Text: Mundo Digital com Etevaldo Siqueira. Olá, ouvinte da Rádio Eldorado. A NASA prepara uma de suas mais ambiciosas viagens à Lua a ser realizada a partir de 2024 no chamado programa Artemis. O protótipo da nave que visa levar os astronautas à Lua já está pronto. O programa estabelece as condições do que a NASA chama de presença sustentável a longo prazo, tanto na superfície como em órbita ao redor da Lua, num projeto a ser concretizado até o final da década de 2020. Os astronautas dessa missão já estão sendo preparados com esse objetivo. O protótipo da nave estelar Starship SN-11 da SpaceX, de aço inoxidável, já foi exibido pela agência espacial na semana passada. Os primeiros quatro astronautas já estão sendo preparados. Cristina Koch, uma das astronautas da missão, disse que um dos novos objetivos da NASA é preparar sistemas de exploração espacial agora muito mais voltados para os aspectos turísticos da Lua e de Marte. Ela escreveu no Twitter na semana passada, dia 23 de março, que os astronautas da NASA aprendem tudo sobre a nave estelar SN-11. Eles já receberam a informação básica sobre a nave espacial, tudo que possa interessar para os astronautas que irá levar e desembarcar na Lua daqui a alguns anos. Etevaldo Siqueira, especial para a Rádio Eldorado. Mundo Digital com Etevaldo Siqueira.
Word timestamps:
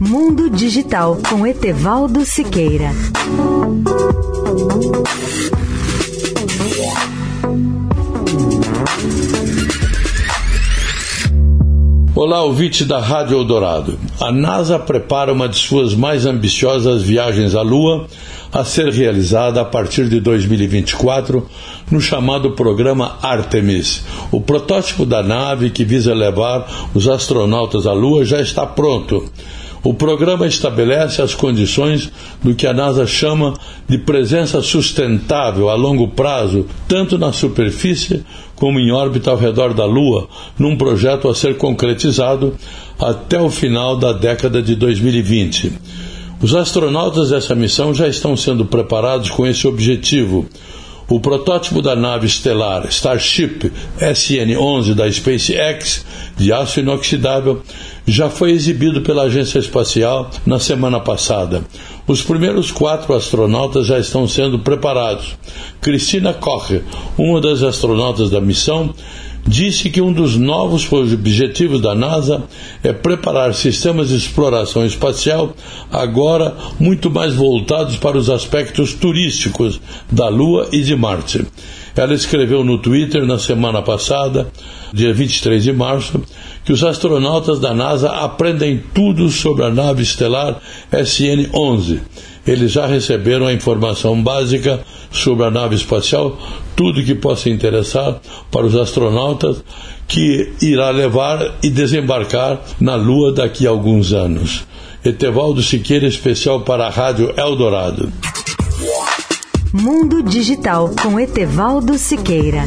Mundo 0.00 0.48
Digital 0.48 1.18
com 1.28 1.44
Etevaldo 1.44 2.24
Siqueira. 2.24 2.92
Olá, 12.14 12.44
ouvinte 12.44 12.84
da 12.84 13.00
Rádio 13.00 13.38
Eldorado. 13.38 13.98
A 14.20 14.30
NASA 14.30 14.78
prepara 14.78 15.32
uma 15.32 15.48
de 15.48 15.56
suas 15.56 15.94
mais 15.94 16.26
ambiciosas 16.26 17.02
viagens 17.02 17.56
à 17.56 17.62
Lua 17.62 18.06
a 18.52 18.64
ser 18.64 18.92
realizada 18.92 19.60
a 19.60 19.64
partir 19.64 20.08
de 20.08 20.20
2024 20.20 21.44
no 21.90 22.00
chamado 22.00 22.52
programa 22.52 23.18
Artemis. 23.20 24.04
O 24.30 24.40
protótipo 24.40 25.04
da 25.04 25.24
nave 25.24 25.70
que 25.70 25.84
visa 25.84 26.14
levar 26.14 26.88
os 26.94 27.08
astronautas 27.08 27.84
à 27.84 27.92
Lua 27.92 28.24
já 28.24 28.40
está 28.40 28.64
pronto. 28.64 29.24
O 29.82 29.94
programa 29.94 30.46
estabelece 30.46 31.22
as 31.22 31.34
condições 31.34 32.10
do 32.42 32.54
que 32.54 32.66
a 32.66 32.72
NASA 32.72 33.06
chama 33.06 33.54
de 33.88 33.96
presença 33.98 34.60
sustentável 34.60 35.68
a 35.70 35.74
longo 35.74 36.08
prazo, 36.08 36.66
tanto 36.88 37.16
na 37.16 37.32
superfície 37.32 38.24
como 38.56 38.80
em 38.80 38.90
órbita 38.90 39.30
ao 39.30 39.36
redor 39.36 39.72
da 39.72 39.84
Lua, 39.84 40.28
num 40.58 40.76
projeto 40.76 41.28
a 41.28 41.34
ser 41.34 41.56
concretizado 41.56 42.54
até 42.98 43.40
o 43.40 43.48
final 43.48 43.96
da 43.96 44.12
década 44.12 44.60
de 44.60 44.74
2020. 44.74 45.72
Os 46.40 46.54
astronautas 46.54 47.30
dessa 47.30 47.54
missão 47.54 47.94
já 47.94 48.08
estão 48.08 48.36
sendo 48.36 48.64
preparados 48.64 49.30
com 49.30 49.46
esse 49.46 49.66
objetivo. 49.66 50.46
O 51.10 51.18
protótipo 51.18 51.80
da 51.80 51.96
nave 51.96 52.26
estelar 52.26 52.86
Starship 52.90 53.72
SN-11 53.98 54.92
da 54.92 55.10
SpaceX, 55.10 56.04
de 56.36 56.52
aço 56.52 56.80
inoxidável, 56.80 57.62
já 58.06 58.28
foi 58.28 58.50
exibido 58.50 59.00
pela 59.00 59.22
agência 59.22 59.58
espacial 59.58 60.30
na 60.44 60.58
semana 60.58 61.00
passada. 61.00 61.64
Os 62.06 62.22
primeiros 62.22 62.70
quatro 62.70 63.14
astronautas 63.14 63.86
já 63.86 63.98
estão 63.98 64.28
sendo 64.28 64.58
preparados. 64.58 65.38
Cristina 65.80 66.34
Koch, 66.34 66.82
uma 67.16 67.40
das 67.40 67.62
astronautas 67.62 68.28
da 68.28 68.40
missão, 68.40 68.94
disse 69.48 69.88
que 69.88 70.00
um 70.00 70.12
dos 70.12 70.36
novos 70.36 70.90
objetivos 70.92 71.80
da 71.80 71.94
NASA 71.94 72.44
é 72.84 72.92
preparar 72.92 73.54
sistemas 73.54 74.10
de 74.10 74.16
exploração 74.16 74.84
espacial 74.84 75.54
agora 75.90 76.54
muito 76.78 77.10
mais 77.10 77.34
voltados 77.34 77.96
para 77.96 78.18
os 78.18 78.28
aspectos 78.28 78.92
turísticos 78.92 79.80
da 80.12 80.28
Lua 80.28 80.68
e 80.70 80.82
de 80.82 80.94
Marte. 80.94 81.46
Ela 81.96 82.14
escreveu 82.14 82.62
no 82.62 82.78
Twitter 82.78 83.24
na 83.24 83.38
semana 83.38 83.80
passada, 83.80 84.52
dia 84.92 85.12
23 85.12 85.64
de 85.64 85.72
março, 85.72 86.22
que 86.64 86.72
os 86.72 86.84
astronautas 86.84 87.58
da 87.58 87.72
NASA 87.72 88.10
aprendem 88.10 88.82
tudo 88.94 89.30
sobre 89.30 89.64
a 89.64 89.70
nave 89.70 90.02
estelar 90.02 90.60
SN-11. 90.92 92.00
Eles 92.46 92.72
já 92.72 92.86
receberam 92.86 93.46
a 93.46 93.52
informação 93.52 94.22
básica 94.22 94.80
sobre 95.10 95.44
a 95.44 95.50
nave 95.50 95.74
espacial, 95.74 96.38
tudo 96.76 97.02
que 97.02 97.14
possa 97.14 97.50
interessar 97.50 98.20
para 98.50 98.66
os 98.66 98.76
astronautas 98.76 99.62
que 100.06 100.52
irá 100.62 100.90
levar 100.90 101.58
e 101.62 101.70
desembarcar 101.70 102.60
na 102.80 102.94
Lua 102.94 103.32
daqui 103.32 103.66
a 103.66 103.70
alguns 103.70 104.12
anos. 104.12 104.66
Etevaldo 105.04 105.62
Siqueira, 105.62 106.06
especial 106.06 106.62
para 106.62 106.86
a 106.86 106.90
Rádio 106.90 107.32
Eldorado. 107.36 108.12
Mundo 109.72 110.22
Digital 110.22 110.90
com 111.02 111.20
Etevaldo 111.20 111.98
Siqueira. 111.98 112.64